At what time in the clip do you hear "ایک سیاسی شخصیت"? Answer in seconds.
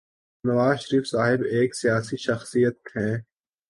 1.51-2.77